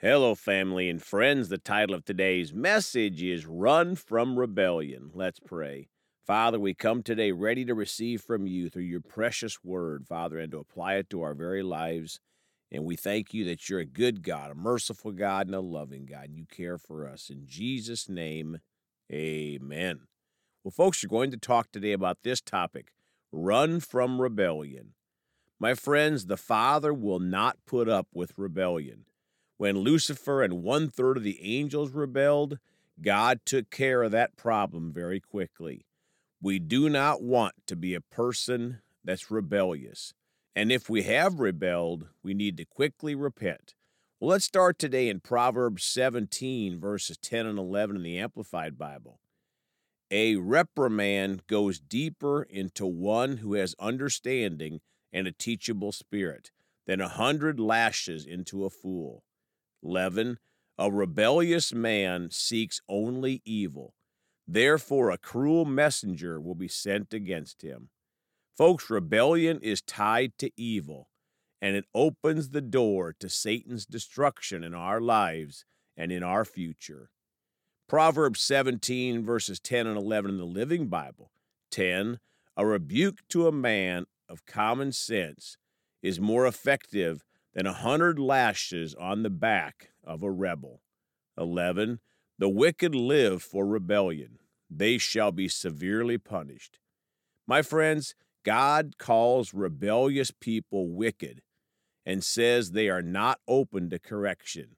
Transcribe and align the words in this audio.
Hello, 0.00 0.36
family 0.36 0.88
and 0.88 1.02
friends. 1.02 1.48
The 1.48 1.58
title 1.58 1.92
of 1.92 2.04
today's 2.04 2.54
message 2.54 3.20
is 3.20 3.46
Run 3.46 3.96
from 3.96 4.38
Rebellion. 4.38 5.10
Let's 5.12 5.40
pray. 5.40 5.88
Father, 6.24 6.60
we 6.60 6.72
come 6.72 7.02
today 7.02 7.32
ready 7.32 7.64
to 7.64 7.74
receive 7.74 8.20
from 8.20 8.46
you 8.46 8.70
through 8.70 8.84
your 8.84 9.00
precious 9.00 9.64
word, 9.64 10.06
Father, 10.06 10.38
and 10.38 10.52
to 10.52 10.58
apply 10.58 10.94
it 10.94 11.10
to 11.10 11.22
our 11.22 11.34
very 11.34 11.64
lives. 11.64 12.20
And 12.70 12.84
we 12.84 12.94
thank 12.94 13.34
you 13.34 13.44
that 13.46 13.68
you're 13.68 13.80
a 13.80 13.84
good 13.84 14.22
God, 14.22 14.52
a 14.52 14.54
merciful 14.54 15.10
God, 15.10 15.46
and 15.46 15.56
a 15.56 15.60
loving 15.60 16.06
God. 16.06 16.26
And 16.26 16.36
you 16.36 16.44
care 16.48 16.78
for 16.78 17.04
us. 17.04 17.28
In 17.28 17.44
Jesus' 17.44 18.08
name, 18.08 18.58
amen. 19.12 20.02
Well, 20.62 20.70
folks, 20.70 21.02
you're 21.02 21.08
going 21.08 21.32
to 21.32 21.38
talk 21.38 21.72
today 21.72 21.90
about 21.90 22.18
this 22.22 22.40
topic 22.40 22.92
run 23.32 23.80
from 23.80 24.22
rebellion. 24.22 24.94
My 25.58 25.74
friends, 25.74 26.26
the 26.26 26.36
Father 26.36 26.94
will 26.94 27.18
not 27.18 27.56
put 27.66 27.88
up 27.88 28.06
with 28.14 28.38
rebellion. 28.38 29.06
When 29.58 29.78
Lucifer 29.78 30.40
and 30.40 30.62
one 30.62 30.88
third 30.88 31.16
of 31.16 31.24
the 31.24 31.40
angels 31.42 31.90
rebelled, 31.90 32.60
God 33.02 33.40
took 33.44 33.70
care 33.70 34.04
of 34.04 34.12
that 34.12 34.36
problem 34.36 34.92
very 34.92 35.18
quickly. 35.18 35.84
We 36.40 36.60
do 36.60 36.88
not 36.88 37.22
want 37.22 37.54
to 37.66 37.74
be 37.74 37.92
a 37.94 38.00
person 38.00 38.82
that's 39.02 39.32
rebellious. 39.32 40.14
And 40.54 40.70
if 40.70 40.88
we 40.88 41.02
have 41.02 41.40
rebelled, 41.40 42.06
we 42.22 42.34
need 42.34 42.56
to 42.58 42.64
quickly 42.64 43.16
repent. 43.16 43.74
Well, 44.20 44.30
let's 44.30 44.44
start 44.44 44.78
today 44.78 45.08
in 45.08 45.18
Proverbs 45.18 45.82
17, 45.84 46.78
verses 46.78 47.16
10 47.16 47.46
and 47.46 47.58
11 47.58 47.96
in 47.96 48.02
the 48.04 48.18
Amplified 48.18 48.78
Bible. 48.78 49.18
A 50.12 50.36
reprimand 50.36 51.48
goes 51.48 51.80
deeper 51.80 52.44
into 52.44 52.86
one 52.86 53.38
who 53.38 53.54
has 53.54 53.74
understanding 53.80 54.80
and 55.12 55.26
a 55.26 55.32
teachable 55.32 55.90
spirit 55.90 56.52
than 56.86 57.00
a 57.00 57.08
hundred 57.08 57.58
lashes 57.58 58.24
into 58.24 58.64
a 58.64 58.70
fool. 58.70 59.24
11. 59.82 60.38
A 60.78 60.90
rebellious 60.90 61.72
man 61.72 62.30
seeks 62.30 62.80
only 62.88 63.42
evil. 63.44 63.94
Therefore, 64.46 65.10
a 65.10 65.18
cruel 65.18 65.64
messenger 65.64 66.40
will 66.40 66.54
be 66.54 66.68
sent 66.68 67.12
against 67.12 67.62
him. 67.62 67.90
Folks, 68.56 68.88
rebellion 68.88 69.60
is 69.62 69.82
tied 69.82 70.32
to 70.38 70.50
evil, 70.56 71.10
and 71.60 71.76
it 71.76 71.84
opens 71.94 72.50
the 72.50 72.60
door 72.60 73.14
to 73.20 73.28
Satan's 73.28 73.86
destruction 73.86 74.64
in 74.64 74.74
our 74.74 75.00
lives 75.00 75.64
and 75.96 76.10
in 76.10 76.22
our 76.22 76.44
future. 76.44 77.10
Proverbs 77.88 78.40
17, 78.40 79.24
verses 79.24 79.60
10 79.60 79.86
and 79.86 79.96
11 79.96 80.32
in 80.32 80.38
the 80.38 80.44
Living 80.44 80.88
Bible. 80.88 81.30
10. 81.70 82.18
A 82.56 82.66
rebuke 82.66 83.20
to 83.28 83.46
a 83.46 83.52
man 83.52 84.06
of 84.28 84.46
common 84.46 84.92
sense 84.92 85.56
is 86.02 86.20
more 86.20 86.46
effective 86.46 87.24
than 87.58 87.66
a 87.66 87.72
hundred 87.72 88.20
lashes 88.20 88.94
on 88.94 89.24
the 89.24 89.30
back 89.30 89.90
of 90.04 90.22
a 90.22 90.30
rebel. 90.30 90.80
11. 91.36 91.98
The 92.38 92.48
wicked 92.48 92.94
live 92.94 93.42
for 93.42 93.66
rebellion. 93.66 94.38
They 94.70 94.96
shall 94.96 95.32
be 95.32 95.48
severely 95.48 96.18
punished. 96.18 96.78
My 97.48 97.62
friends, 97.62 98.14
God 98.44 98.94
calls 98.96 99.52
rebellious 99.52 100.30
people 100.30 100.88
wicked 100.88 101.42
and 102.06 102.22
says 102.22 102.70
they 102.70 102.88
are 102.88 103.02
not 103.02 103.40
open 103.48 103.90
to 103.90 103.98
correction. 103.98 104.76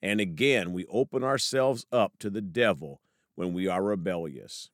And 0.00 0.20
again, 0.20 0.72
we 0.72 0.86
open 0.86 1.24
ourselves 1.24 1.86
up 1.90 2.20
to 2.20 2.30
the 2.30 2.40
devil 2.40 3.00
when 3.34 3.52
we 3.52 3.66
are 3.66 3.82
rebellious. 3.82 4.70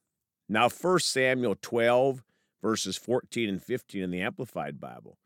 Now, 0.51 0.69
1 0.69 0.99
Samuel 0.99 1.57
12, 1.62 2.23
verses 2.61 2.99
14 2.99 3.49
and 3.49 3.62
15 3.62 4.03
in 4.03 4.11
the 4.11 4.21
Amplified 4.21 4.79
Bible. 4.79 5.17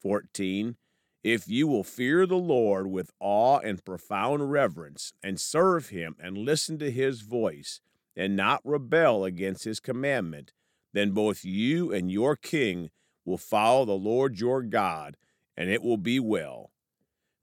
14. 0.00 0.76
If 1.22 1.46
you 1.46 1.68
will 1.68 1.84
fear 1.84 2.26
the 2.26 2.34
Lord 2.34 2.88
with 2.88 3.12
awe 3.20 3.58
and 3.58 3.84
profound 3.84 4.50
reverence, 4.50 5.12
and 5.22 5.40
serve 5.40 5.90
him 5.90 6.16
and 6.20 6.36
listen 6.36 6.78
to 6.78 6.90
his 6.90 7.20
voice, 7.20 7.80
and 8.16 8.36
not 8.36 8.60
rebel 8.64 9.24
against 9.24 9.64
his 9.64 9.78
commandment, 9.78 10.52
then 10.92 11.12
both 11.12 11.44
you 11.44 11.92
and 11.92 12.10
your 12.10 12.36
king 12.36 12.90
will 13.24 13.38
follow 13.38 13.84
the 13.84 13.92
Lord 13.92 14.40
your 14.40 14.62
God, 14.62 15.16
and 15.56 15.70
it 15.70 15.82
will 15.82 15.96
be 15.96 16.18
well. 16.18 16.72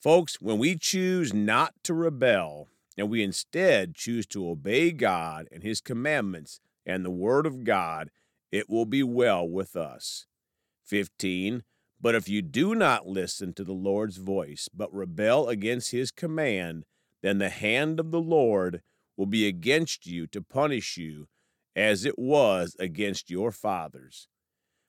Folks, 0.01 0.41
when 0.41 0.57
we 0.57 0.77
choose 0.77 1.33
not 1.33 1.73
to 1.83 1.93
rebel, 1.93 2.67
and 2.97 3.09
we 3.09 3.23
instead 3.23 3.95
choose 3.95 4.25
to 4.27 4.49
obey 4.49 4.91
God 4.91 5.47
and 5.53 5.63
his 5.63 5.79
commandments 5.79 6.59
and 6.85 7.05
the 7.05 7.09
word 7.09 7.45
of 7.45 7.63
God, 7.63 8.11
it 8.51 8.69
will 8.69 8.85
be 8.85 9.03
well 9.03 9.47
with 9.47 9.75
us. 9.77 10.25
15. 10.85 11.63
But 12.01 12.15
if 12.15 12.29
you 12.29 12.41
do 12.41 12.75
not 12.75 13.07
listen 13.07 13.53
to 13.53 13.63
the 13.63 13.73
Lord's 13.73 14.17
voice, 14.17 14.69
but 14.73 14.93
rebel 14.93 15.49
against 15.49 15.91
his 15.91 16.11
command, 16.11 16.85
then 17.21 17.39
the 17.39 17.49
hand 17.49 17.99
of 17.99 18.11
the 18.11 18.21
Lord 18.21 18.81
will 19.17 19.25
be 19.25 19.47
against 19.47 20.07
you 20.07 20.25
to 20.27 20.41
punish 20.41 20.97
you, 20.97 21.27
as 21.75 22.05
it 22.05 22.17
was 22.17 22.75
against 22.79 23.29
your 23.29 23.51
fathers. 23.51 24.27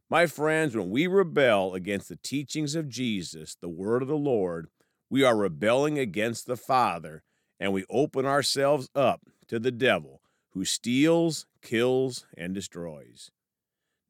My 0.09 0.27
friends, 0.27 0.77
when 0.77 0.91
we 0.91 1.07
rebel 1.07 1.75
against 1.75 2.09
the 2.09 2.19
teachings 2.23 2.75
of 2.75 2.89
Jesus, 2.89 3.57
the 3.61 3.69
word 3.69 4.03
of 4.03 4.09
the 4.09 4.17
Lord, 4.17 4.69
we 5.09 5.25
are 5.25 5.37
rebelling 5.37 5.99
against 5.99 6.47
the 6.47 6.57
Father, 6.57 7.25
and 7.59 7.73
we 7.73 7.85
open 7.91 8.25
ourselves 8.25 8.89
up 8.95 9.23
to 9.49 9.59
the 9.59 9.73
devil, 9.73 10.21
who 10.51 10.65
steals, 10.65 11.47
kills, 11.61 12.27
and 12.37 12.55
destroys. 12.55 13.31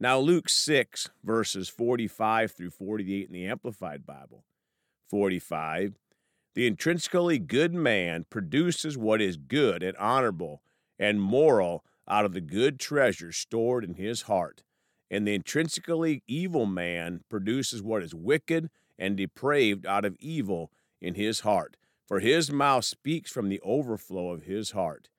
Now, 0.02 0.18
Luke 0.18 0.48
6, 0.48 1.10
verses 1.22 1.68
45 1.68 2.52
through 2.52 2.70
48 2.70 3.26
in 3.26 3.32
the 3.34 3.46
Amplified 3.46 4.06
Bible. 4.06 4.44
45. 5.10 5.98
The 6.54 6.66
intrinsically 6.66 7.38
good 7.38 7.74
man 7.74 8.24
produces 8.30 8.96
what 8.96 9.20
is 9.20 9.36
good 9.36 9.82
and 9.82 9.94
honorable 9.98 10.62
and 10.98 11.20
moral 11.20 11.84
out 12.08 12.24
of 12.24 12.32
the 12.32 12.40
good 12.40 12.80
treasure 12.80 13.30
stored 13.30 13.84
in 13.84 13.94
his 13.94 14.22
heart. 14.22 14.62
And 15.10 15.26
the 15.26 15.34
intrinsically 15.34 16.22
evil 16.26 16.64
man 16.64 17.20
produces 17.28 17.82
what 17.82 18.02
is 18.02 18.14
wicked 18.14 18.70
and 18.98 19.18
depraved 19.18 19.84
out 19.84 20.06
of 20.06 20.16
evil 20.18 20.70
in 21.02 21.14
his 21.14 21.40
heart. 21.40 21.76
For 22.06 22.20
his 22.20 22.50
mouth 22.50 22.86
speaks 22.86 23.30
from 23.30 23.50
the 23.50 23.60
overflow 23.60 24.30
of 24.30 24.44
his 24.44 24.70
heart. 24.70 25.10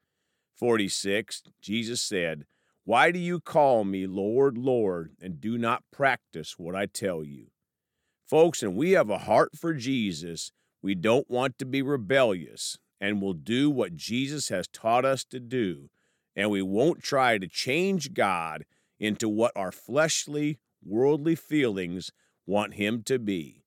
46. 0.56 1.44
Jesus 1.62 2.02
said, 2.02 2.46
why 2.84 3.12
do 3.12 3.20
you 3.20 3.40
call 3.40 3.84
me 3.84 4.08
Lord, 4.08 4.58
Lord, 4.58 5.12
and 5.22 5.40
do 5.40 5.58
not 5.58 5.84
practice 5.92 6.56
what 6.58 6.76
I 6.76 6.88
tell 6.88 7.24
you? 7.24 7.48
Folks, 8.26 8.64
and 8.64 8.76
we 8.76 8.92
have 8.92 9.10
a 9.10 9.20
heart 9.20 9.52
for 9.56 9.74
Jesus. 9.74 10.52
We 10.82 10.96
don't 10.96 11.30
want 11.30 11.58
to 11.60 11.66
be 11.66 11.82
rebellious 11.82 12.78
and 13.00 13.22
will 13.22 13.34
do 13.34 13.70
what 13.70 13.96
Jesus 13.96 14.50
has 14.50 14.68
taught 14.68 15.06
us 15.06 15.24
to 15.26 15.40
do. 15.40 15.90
And 16.36 16.50
we 16.50 16.62
won't 16.62 17.04
try 17.04 17.38
to 17.38 17.48
change 17.48 18.14
God 18.14 18.64
into 19.00 19.30
what 19.30 19.52
our 19.56 19.72
fleshly, 19.72 20.60
worldly 20.84 21.36
feelings 21.36 22.12
want 22.48 22.76
Him 22.76 23.04
to 23.04 23.20
be. 23.20 23.64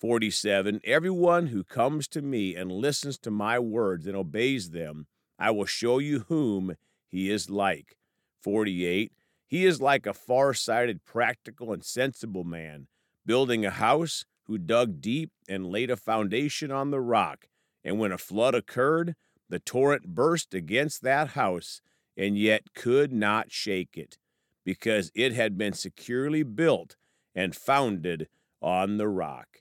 47. 0.00 0.80
Everyone 0.84 1.46
who 1.46 1.62
comes 1.62 2.08
to 2.08 2.20
me 2.20 2.56
and 2.56 2.72
listens 2.72 3.16
to 3.18 3.30
my 3.30 3.58
words 3.58 4.06
and 4.06 4.16
obeys 4.16 4.70
them, 4.70 5.06
I 5.38 5.52
will 5.52 5.64
show 5.64 6.00
you 6.00 6.24
whom 6.28 6.74
he 7.06 7.30
is 7.30 7.48
like. 7.48 7.96
48, 8.42 9.12
he 9.46 9.64
is 9.64 9.80
like 9.80 10.06
a 10.06 10.14
far 10.14 10.54
sighted, 10.54 11.04
practical, 11.04 11.72
and 11.72 11.84
sensible 11.84 12.44
man, 12.44 12.86
building 13.24 13.64
a 13.64 13.70
house 13.70 14.24
who 14.44 14.58
dug 14.58 15.00
deep 15.00 15.30
and 15.48 15.66
laid 15.66 15.90
a 15.90 15.96
foundation 15.96 16.70
on 16.70 16.90
the 16.90 17.00
rock. 17.00 17.46
And 17.84 17.98
when 17.98 18.12
a 18.12 18.18
flood 18.18 18.54
occurred, 18.54 19.14
the 19.48 19.58
torrent 19.58 20.14
burst 20.14 20.54
against 20.54 21.02
that 21.02 21.28
house, 21.28 21.80
and 22.16 22.38
yet 22.38 22.74
could 22.74 23.12
not 23.12 23.52
shake 23.52 23.96
it, 23.96 24.18
because 24.64 25.12
it 25.14 25.32
had 25.32 25.58
been 25.58 25.72
securely 25.72 26.42
built 26.42 26.96
and 27.34 27.54
founded 27.54 28.28
on 28.60 28.96
the 28.96 29.08
rock. 29.08 29.58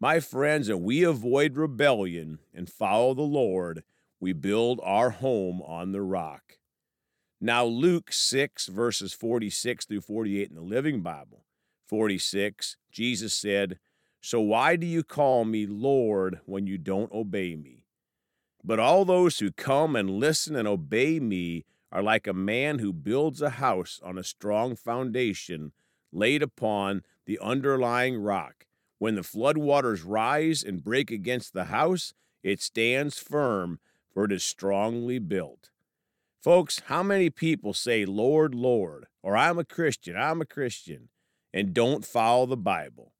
My 0.00 0.20
friends, 0.20 0.68
and 0.68 0.82
we 0.82 1.04
avoid 1.04 1.56
rebellion 1.56 2.40
and 2.52 2.68
follow 2.68 3.14
the 3.14 3.22
Lord, 3.22 3.84
we 4.18 4.32
build 4.32 4.80
our 4.82 5.10
home 5.10 5.62
on 5.62 5.92
the 5.92 6.02
rock. 6.02 6.58
Now, 7.44 7.64
Luke 7.64 8.12
6, 8.12 8.68
verses 8.68 9.12
46 9.12 9.86
through 9.86 10.02
48 10.02 10.50
in 10.50 10.54
the 10.54 10.62
Living 10.62 11.00
Bible. 11.00 11.42
46, 11.88 12.76
Jesus 12.92 13.34
said, 13.34 13.80
So 14.20 14.40
why 14.40 14.76
do 14.76 14.86
you 14.86 15.02
call 15.02 15.44
me 15.44 15.66
Lord 15.66 16.38
when 16.46 16.68
you 16.68 16.78
don't 16.78 17.10
obey 17.10 17.56
me? 17.56 17.84
But 18.62 18.78
all 18.78 19.04
those 19.04 19.40
who 19.40 19.50
come 19.50 19.96
and 19.96 20.08
listen 20.08 20.54
and 20.54 20.68
obey 20.68 21.18
me 21.18 21.64
are 21.90 22.00
like 22.00 22.28
a 22.28 22.32
man 22.32 22.78
who 22.78 22.92
builds 22.92 23.42
a 23.42 23.50
house 23.50 23.98
on 24.04 24.18
a 24.18 24.22
strong 24.22 24.76
foundation 24.76 25.72
laid 26.12 26.44
upon 26.44 27.02
the 27.26 27.40
underlying 27.40 28.22
rock. 28.22 28.66
When 28.98 29.16
the 29.16 29.22
floodwaters 29.22 30.04
rise 30.06 30.62
and 30.62 30.84
break 30.84 31.10
against 31.10 31.54
the 31.54 31.64
house, 31.64 32.14
it 32.44 32.62
stands 32.62 33.18
firm, 33.18 33.80
for 34.14 34.26
it 34.26 34.30
is 34.30 34.44
strongly 34.44 35.18
built. 35.18 35.70
Folks, 36.42 36.82
how 36.86 37.04
many 37.04 37.30
people 37.30 37.72
say, 37.72 38.04
Lord, 38.04 38.52
Lord, 38.52 39.06
or 39.22 39.36
I'm 39.36 39.60
a 39.60 39.64
Christian, 39.64 40.16
I'm 40.16 40.40
a 40.40 40.44
Christian, 40.44 41.08
and 41.54 41.72
don't 41.72 42.04
follow 42.04 42.46
the 42.46 42.56
Bible? 42.56 43.12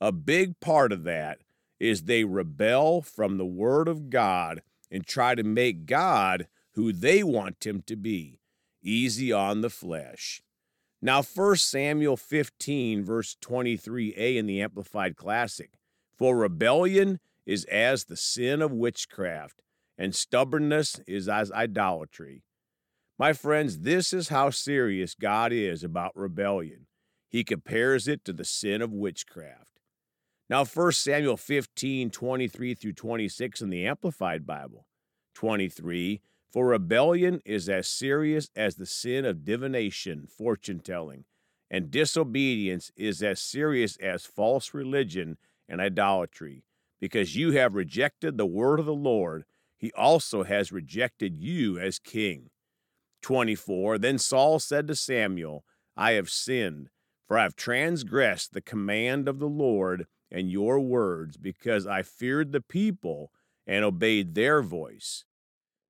A 0.00 0.10
big 0.10 0.58
part 0.60 0.90
of 0.90 1.04
that 1.04 1.40
is 1.78 2.04
they 2.04 2.24
rebel 2.24 3.02
from 3.02 3.36
the 3.36 3.44
Word 3.44 3.86
of 3.86 4.08
God 4.08 4.62
and 4.90 5.06
try 5.06 5.34
to 5.34 5.42
make 5.42 5.84
God 5.84 6.48
who 6.72 6.90
they 6.90 7.22
want 7.22 7.66
him 7.66 7.82
to 7.82 7.96
be, 7.96 8.40
easy 8.82 9.30
on 9.30 9.60
the 9.60 9.68
flesh. 9.68 10.40
Now, 11.02 11.20
1 11.20 11.56
Samuel 11.56 12.16
15, 12.16 13.04
verse 13.04 13.36
23a 13.44 14.36
in 14.36 14.46
the 14.46 14.62
Amplified 14.62 15.16
Classic 15.16 15.72
For 16.16 16.34
rebellion 16.34 17.20
is 17.44 17.66
as 17.66 18.04
the 18.04 18.16
sin 18.16 18.62
of 18.62 18.72
witchcraft, 18.72 19.60
and 19.98 20.14
stubbornness 20.14 20.98
is 21.06 21.28
as 21.28 21.52
idolatry. 21.52 22.42
My 23.16 23.32
friends, 23.32 23.80
this 23.80 24.12
is 24.12 24.28
how 24.28 24.50
serious 24.50 25.14
God 25.14 25.52
is 25.52 25.84
about 25.84 26.16
rebellion. 26.16 26.86
He 27.28 27.44
compares 27.44 28.08
it 28.08 28.24
to 28.24 28.32
the 28.32 28.44
sin 28.44 28.82
of 28.82 28.92
witchcraft. 28.92 29.78
Now, 30.50 30.64
1 30.64 30.92
Samuel 30.92 31.36
15, 31.36 32.10
23 32.10 32.74
through 32.74 32.92
26 32.92 33.60
in 33.60 33.70
the 33.70 33.86
Amplified 33.86 34.44
Bible. 34.44 34.86
23. 35.34 36.22
For 36.50 36.66
rebellion 36.66 37.40
is 37.44 37.68
as 37.68 37.88
serious 37.88 38.48
as 38.56 38.76
the 38.76 38.86
sin 38.86 39.24
of 39.24 39.44
divination, 39.44 40.26
fortune 40.26 40.80
telling, 40.80 41.24
and 41.70 41.90
disobedience 41.90 42.90
is 42.96 43.22
as 43.22 43.40
serious 43.40 43.96
as 43.96 44.26
false 44.26 44.74
religion 44.74 45.36
and 45.68 45.80
idolatry. 45.80 46.64
Because 47.00 47.36
you 47.36 47.52
have 47.52 47.74
rejected 47.74 48.38
the 48.38 48.46
word 48.46 48.80
of 48.80 48.86
the 48.86 48.94
Lord, 48.94 49.44
he 49.76 49.92
also 49.92 50.42
has 50.42 50.72
rejected 50.72 51.38
you 51.40 51.78
as 51.78 51.98
king. 51.98 52.50
24 53.24 53.96
Then 53.96 54.18
Saul 54.18 54.58
said 54.58 54.86
to 54.86 54.94
Samuel, 54.94 55.64
I 55.96 56.12
have 56.12 56.28
sinned, 56.28 56.90
for 57.26 57.38
I 57.38 57.44
have 57.44 57.56
transgressed 57.56 58.52
the 58.52 58.60
command 58.60 59.28
of 59.28 59.38
the 59.38 59.48
Lord 59.48 60.06
and 60.30 60.50
your 60.50 60.78
words, 60.78 61.38
because 61.38 61.86
I 61.86 62.02
feared 62.02 62.52
the 62.52 62.60
people 62.60 63.32
and 63.66 63.82
obeyed 63.82 64.34
their 64.34 64.60
voice. 64.60 65.24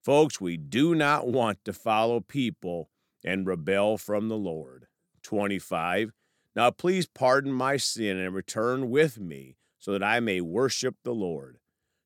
Folks, 0.00 0.40
we 0.40 0.56
do 0.56 0.94
not 0.94 1.26
want 1.26 1.58
to 1.64 1.72
follow 1.72 2.20
people 2.20 2.88
and 3.25 3.46
rebel 3.46 3.98
from 3.98 4.28
the 4.28 4.36
Lord. 4.36 4.86
25 5.25 6.12
Now 6.54 6.70
please 6.70 7.08
pardon 7.08 7.52
my 7.52 7.78
sin 7.78 8.16
and 8.16 8.32
return 8.32 8.90
with 8.90 9.19
me, 9.19 9.56
so 9.81 9.90
that 9.90 10.04
I 10.04 10.20
may 10.20 10.40
worship 10.40 10.94
the 11.02 11.14
Lord. 11.14 11.58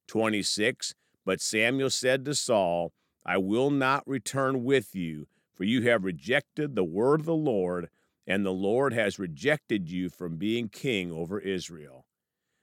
26 0.06 0.94
But 1.26 1.42
Samuel 1.42 1.90
said 1.90 2.24
to 2.24 2.34
Saul, 2.34 2.94
I 3.28 3.36
will 3.36 3.68
not 3.68 4.08
return 4.08 4.64
with 4.64 4.94
you, 4.94 5.26
for 5.52 5.64
you 5.64 5.82
have 5.82 6.02
rejected 6.02 6.74
the 6.74 6.82
word 6.82 7.20
of 7.20 7.26
the 7.26 7.34
Lord, 7.34 7.90
and 8.26 8.42
the 8.42 8.54
Lord 8.54 8.94
has 8.94 9.18
rejected 9.18 9.90
you 9.90 10.08
from 10.08 10.38
being 10.38 10.70
king 10.70 11.12
over 11.12 11.38
Israel. 11.38 12.06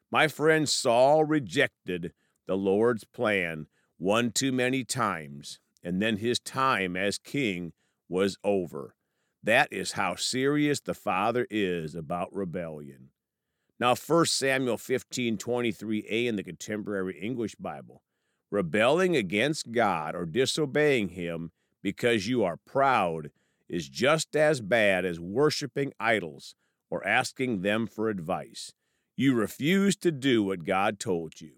My 0.10 0.28
friend 0.28 0.68
Saul 0.68 1.24
rejected 1.24 2.14
the 2.48 2.58
Lord's 2.58 3.04
plan 3.04 3.68
one 4.00 4.32
too 4.32 4.52
many 4.52 4.84
times, 4.84 5.60
and 5.84 6.02
then 6.02 6.18
his 6.18 6.40
time 6.40 6.98
as 6.98 7.20
king 7.20 7.74
was 8.10 8.36
over. 8.44 8.96
That 9.44 9.68
is 9.72 9.92
how 9.92 10.16
serious 10.16 10.80
the 10.80 10.96
Father 10.96 11.46
is 11.52 11.94
about 11.94 12.34
rebellion. 12.34 13.10
Now, 13.80 13.94
1 13.94 14.26
Samuel 14.26 14.80
15 14.80 15.38
23a 15.38 16.26
in 16.26 16.38
the 16.38 16.44
Contemporary 16.44 17.20
English 17.22 17.54
Bible 17.54 18.02
Rebelling 18.52 19.16
against 19.16 19.72
God 19.72 20.16
or 20.16 20.26
disobeying 20.26 21.10
Him 21.10 21.52
because 21.82 22.28
you 22.28 22.44
are 22.44 22.58
proud 22.58 23.32
is 23.68 23.90
just 23.90 24.36
as 24.36 24.62
bad 24.62 25.06
as 25.06 25.20
worshiping 25.20 25.94
idols 26.00 26.56
or 26.90 27.06
asking 27.06 27.62
them 27.62 27.88
for 27.88 28.10
advice. 28.10 28.72
You 29.18 29.34
refuse 29.34 29.96
to 29.98 30.12
do 30.12 30.44
what 30.44 30.66
God 30.66 31.00
told 31.00 31.42
you. 31.42 31.52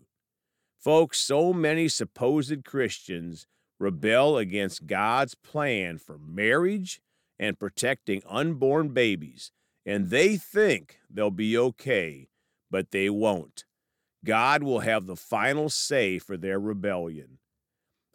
Folks, 0.78 1.20
so 1.20 1.52
many 1.54 1.88
supposed 1.88 2.64
Christians 2.64 3.48
rebel 3.80 4.38
against 4.38 4.88
God's 4.88 5.36
plan 5.36 5.98
for 5.98 6.18
marriage 6.18 7.02
and 7.40 7.60
protecting 7.60 8.22
unborn 8.28 8.90
babies, 8.90 9.52
and 9.86 10.10
they 10.10 10.38
think 10.38 11.00
they'll 11.10 11.32
be 11.32 11.58
okay, 11.58 12.30
but 12.70 12.92
they 12.92 13.10
won't. 13.10 13.66
God 14.26 14.64
will 14.64 14.80
have 14.80 15.06
the 15.06 15.16
final 15.16 15.70
say 15.70 16.20
for 16.20 16.38
their 16.38 16.60
rebellion. 16.60 17.40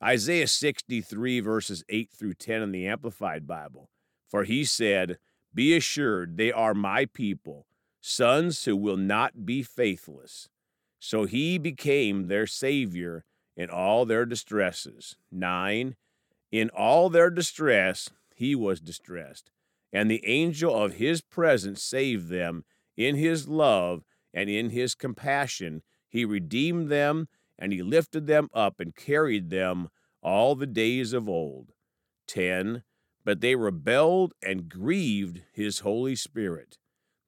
Isaiah 0.02 0.48
63, 0.48 1.40
verses 1.40 1.84
8 1.88 2.10
through 2.10 2.34
10 2.34 2.62
in 2.62 2.72
the 2.72 2.86
Amplified 2.86 3.46
Bible. 3.46 3.88
For 4.28 4.44
he 4.44 4.64
said, 4.64 5.18
Be 5.54 5.76
assured 5.76 6.36
they 6.36 6.50
are 6.50 6.74
my 6.74 7.06
people, 7.06 7.66
sons 8.00 8.64
who 8.64 8.76
will 8.76 8.96
not 8.96 9.46
be 9.46 9.62
faithless. 9.62 10.48
So 10.98 11.24
he 11.24 11.58
became 11.58 12.26
their 12.26 12.46
Savior 12.46 13.24
in 13.56 13.70
all 13.70 14.04
their 14.04 14.24
distresses. 14.24 15.16
9. 15.30 15.96
In 16.50 16.70
all 16.70 17.08
their 17.08 17.30
distress, 17.30 18.10
he 18.34 18.54
was 18.54 18.80
distressed, 18.80 19.50
and 19.92 20.10
the 20.10 20.24
angel 20.26 20.74
of 20.74 20.94
his 20.94 21.20
presence 21.20 21.82
saved 21.82 22.28
them 22.28 22.64
in 22.96 23.16
his 23.16 23.48
love 23.48 24.04
and 24.34 24.50
in 24.50 24.70
his 24.70 24.94
compassion 24.94 25.82
he 26.12 26.26
redeemed 26.26 26.90
them, 26.90 27.26
and 27.58 27.72
he 27.72 27.82
lifted 27.82 28.26
them 28.26 28.50
up 28.52 28.80
and 28.80 28.94
carried 28.94 29.48
them 29.48 29.88
all 30.22 30.54
the 30.54 30.66
days 30.66 31.14
of 31.14 31.26
old. 31.26 31.72
10. 32.26 32.82
But 33.24 33.40
they 33.40 33.54
rebelled 33.54 34.34
and 34.42 34.68
grieved 34.68 35.42
his 35.54 35.78
Holy 35.78 36.14
Spirit. 36.14 36.76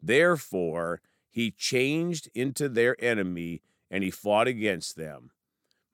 Therefore, 0.03 1.01
he 1.31 1.51
changed 1.51 2.29
into 2.35 2.69
their 2.69 2.95
enemy 3.03 3.63
and 3.91 4.05
he 4.05 4.11
fought 4.11 4.49
against 4.49 4.97
them. 4.97 5.31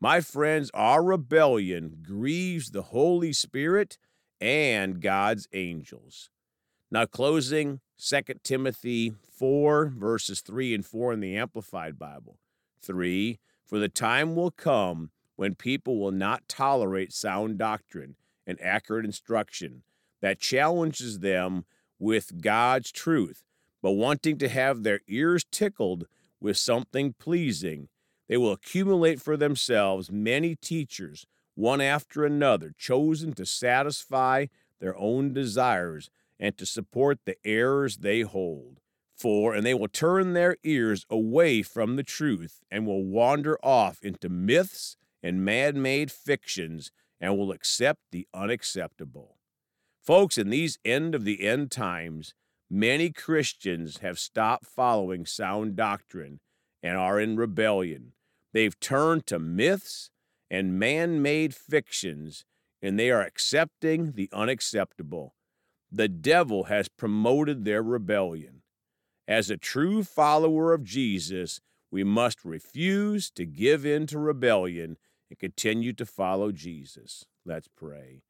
My 0.00 0.20
friends, 0.20 0.68
our 0.74 1.04
rebellion 1.04 1.98
grieves 2.04 2.72
the 2.72 2.82
Holy 2.82 3.32
Spirit 3.32 3.98
and 4.40 5.00
God's 5.00 5.46
angels. 5.52 6.28
Now, 6.90 7.06
closing 7.06 7.80
2 7.98 8.22
Timothy 8.42 9.12
4, 9.38 9.92
verses 9.96 10.40
3 10.40 10.74
and 10.74 10.84
4 10.84 11.12
in 11.12 11.20
the 11.20 11.36
Amplified 11.36 12.00
Bible. 12.00 12.38
3. 12.82 13.38
For 13.66 13.78
the 13.78 13.88
time 13.88 14.34
will 14.34 14.50
come 14.50 15.10
when 15.36 15.54
people 15.54 15.98
will 15.98 16.10
not 16.12 16.48
tolerate 16.48 17.12
sound 17.12 17.58
doctrine 17.58 18.16
and 18.46 18.60
accurate 18.60 19.04
instruction 19.04 19.82
that 20.20 20.40
challenges 20.40 21.20
them 21.20 21.64
with 21.98 22.42
God's 22.42 22.90
truth, 22.90 23.44
but 23.82 23.92
wanting 23.92 24.38
to 24.38 24.48
have 24.48 24.82
their 24.82 25.00
ears 25.06 25.44
tickled 25.50 26.06
with 26.40 26.56
something 26.56 27.14
pleasing, 27.18 27.88
they 28.28 28.36
will 28.36 28.52
accumulate 28.52 29.20
for 29.20 29.36
themselves 29.36 30.10
many 30.10 30.54
teachers, 30.54 31.26
one 31.54 31.80
after 31.80 32.24
another, 32.24 32.72
chosen 32.76 33.32
to 33.34 33.46
satisfy 33.46 34.46
their 34.80 34.96
own 34.96 35.32
desires 35.32 36.10
and 36.38 36.56
to 36.56 36.66
support 36.66 37.20
the 37.24 37.36
errors 37.44 37.98
they 37.98 38.22
hold 38.22 38.80
for, 39.20 39.54
and 39.54 39.66
they 39.66 39.74
will 39.74 39.88
turn 39.88 40.32
their 40.32 40.56
ears 40.64 41.04
away 41.10 41.62
from 41.62 41.96
the 41.96 42.02
truth 42.02 42.62
and 42.70 42.86
will 42.86 43.04
wander 43.04 43.58
off 43.62 44.02
into 44.02 44.28
myths 44.28 44.96
and 45.22 45.44
man 45.44 45.82
made 45.82 46.10
fictions 46.10 46.90
and 47.20 47.36
will 47.36 47.52
accept 47.52 48.00
the 48.10 48.26
unacceptable. 48.32 49.36
Folks, 50.02 50.38
in 50.38 50.48
these 50.48 50.78
end 50.84 51.14
of 51.14 51.24
the 51.24 51.46
end 51.46 51.70
times, 51.70 52.34
many 52.70 53.10
Christians 53.10 53.98
have 53.98 54.18
stopped 54.18 54.64
following 54.64 55.26
sound 55.26 55.76
doctrine 55.76 56.40
and 56.82 56.96
are 56.96 57.20
in 57.20 57.36
rebellion. 57.36 58.12
They've 58.54 58.78
turned 58.80 59.26
to 59.26 59.38
myths 59.38 60.10
and 60.50 60.78
man 60.78 61.22
made 61.22 61.54
fictions, 61.54 62.44
and 62.82 62.98
they 62.98 63.10
are 63.10 63.22
accepting 63.22 64.12
the 64.12 64.30
unacceptable. 64.32 65.34
The 65.92 66.08
devil 66.08 66.64
has 66.64 66.88
promoted 66.88 67.64
their 67.64 67.82
rebellion. 67.82 68.59
As 69.30 69.48
a 69.48 69.56
true 69.56 70.02
follower 70.02 70.72
of 70.72 70.82
Jesus, 70.82 71.60
we 71.88 72.02
must 72.02 72.44
refuse 72.44 73.30
to 73.30 73.46
give 73.46 73.86
in 73.86 74.08
to 74.08 74.18
rebellion 74.18 74.96
and 75.28 75.38
continue 75.38 75.92
to 75.92 76.04
follow 76.04 76.50
Jesus. 76.50 77.26
Let's 77.46 77.68
pray. 77.68 78.22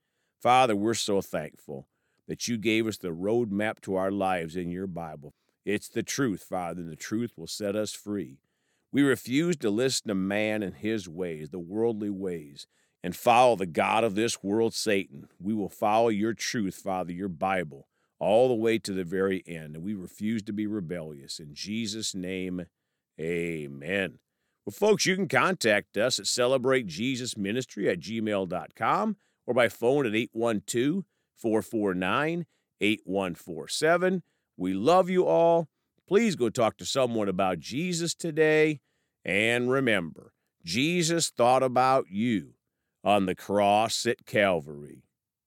Father, 0.42 0.76
we're 0.76 0.92
so 0.92 1.22
thankful 1.22 1.88
that 2.28 2.48
you 2.48 2.58
gave 2.58 2.86
us 2.86 2.98
the 2.98 3.14
roadmap 3.14 3.80
to 3.80 3.94
our 3.94 4.10
lives 4.10 4.56
in 4.56 4.70
your 4.70 4.86
Bible. 4.86 5.32
It's 5.64 5.88
the 5.88 6.02
truth, 6.02 6.42
Father, 6.42 6.82
and 6.82 6.92
the 6.92 6.96
truth 6.96 7.32
will 7.34 7.46
set 7.46 7.74
us 7.74 7.94
free. 7.94 8.36
We 8.92 9.00
refuse 9.00 9.56
to 9.56 9.70
listen 9.70 10.08
to 10.08 10.14
man 10.14 10.62
and 10.62 10.74
his 10.74 11.08
ways, 11.08 11.48
the 11.48 11.58
worldly 11.58 12.10
ways, 12.10 12.66
and 13.02 13.16
follow 13.16 13.56
the 13.56 13.64
God 13.64 14.04
of 14.04 14.16
this 14.16 14.42
world, 14.42 14.74
Satan. 14.74 15.28
We 15.40 15.54
will 15.54 15.70
follow 15.70 16.08
your 16.08 16.34
truth, 16.34 16.74
Father, 16.74 17.12
your 17.12 17.30
Bible 17.30 17.86
all 18.20 18.48
the 18.48 18.54
way 18.54 18.78
to 18.78 18.92
the 18.92 19.02
very 19.02 19.42
end. 19.46 19.74
And 19.74 19.84
we 19.84 19.94
refuse 19.94 20.42
to 20.42 20.52
be 20.52 20.66
rebellious. 20.66 21.40
In 21.40 21.54
Jesus' 21.54 22.14
name, 22.14 22.66
amen. 23.18 24.18
Well, 24.64 24.72
folks, 24.72 25.06
you 25.06 25.16
can 25.16 25.26
contact 25.26 25.96
us 25.96 26.18
at 26.18 26.26
celebratejesusministry 26.26 27.90
at 27.90 28.00
gmail.com 28.00 29.16
or 29.46 29.54
by 29.54 29.68
phone 29.68 30.06
at 30.06 30.14
812 30.14 31.04
449 31.34 32.46
8147. 32.82 34.22
We 34.56 34.74
love 34.74 35.08
you 35.10 35.26
all. 35.26 35.68
Please 36.06 36.36
go 36.36 36.50
talk 36.50 36.76
to 36.76 36.84
someone 36.84 37.28
about 37.28 37.58
Jesus 37.58 38.14
today. 38.14 38.80
And 39.24 39.70
remember, 39.70 40.32
Jesus 40.64 41.30
thought 41.30 41.62
about 41.62 42.06
you 42.10 42.54
on 43.02 43.26
the 43.26 43.34
cross 43.34 44.04
at 44.06 44.26
Calvary. 44.26 45.04